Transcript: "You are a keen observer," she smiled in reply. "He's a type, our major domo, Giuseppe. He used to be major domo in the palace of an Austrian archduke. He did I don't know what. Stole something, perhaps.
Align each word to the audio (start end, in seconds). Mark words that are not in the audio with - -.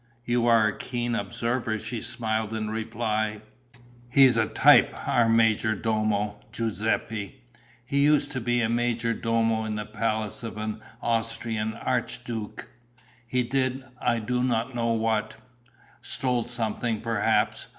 "You 0.25 0.47
are 0.47 0.65
a 0.65 0.75
keen 0.75 1.13
observer," 1.13 1.77
she 1.77 2.01
smiled 2.01 2.55
in 2.55 2.71
reply. 2.71 3.43
"He's 4.09 4.35
a 4.35 4.47
type, 4.47 5.07
our 5.07 5.29
major 5.29 5.75
domo, 5.75 6.39
Giuseppe. 6.51 7.43
He 7.85 8.03
used 8.03 8.31
to 8.31 8.41
be 8.41 8.67
major 8.67 9.13
domo 9.13 9.63
in 9.63 9.75
the 9.75 9.85
palace 9.85 10.41
of 10.41 10.57
an 10.57 10.81
Austrian 11.03 11.73
archduke. 11.73 12.67
He 13.27 13.43
did 13.43 13.83
I 14.01 14.17
don't 14.17 14.73
know 14.73 14.93
what. 14.93 15.35
Stole 16.01 16.45
something, 16.45 17.01
perhaps. 17.01 17.67